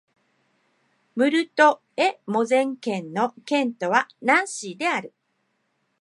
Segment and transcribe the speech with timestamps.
[1.15, 5.13] ムルト＝エ＝モゼル県の県都はナンシーである